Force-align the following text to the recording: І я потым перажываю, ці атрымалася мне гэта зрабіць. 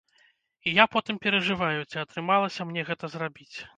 І 0.69 0.71
я 0.77 0.85
потым 0.95 1.19
перажываю, 1.25 1.85
ці 1.91 2.01
атрымалася 2.05 2.67
мне 2.71 2.87
гэта 2.89 3.13
зрабіць. 3.19 3.53